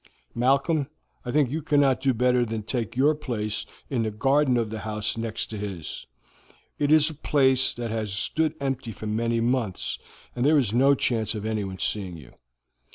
[0.33, 0.89] "Malcolm,
[1.23, 4.79] I think you cannot do better than take your place in the garden of the
[4.79, 6.07] house next to his;
[6.79, 9.99] it is a place that has stood empty for many months,
[10.35, 12.33] and there is no chance of anyone seeing you.